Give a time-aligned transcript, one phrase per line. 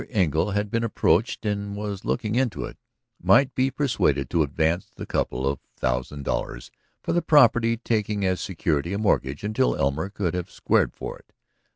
[0.09, 2.75] Engle had been approached and was looking into it,
[3.21, 6.71] might be persuaded to advance the couple of thousand dollars
[7.03, 11.31] for the property, taking as security a mortgage until Elmer could have squared for it.